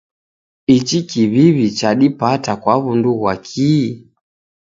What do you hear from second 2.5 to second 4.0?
kwa wundu ghwa kihi?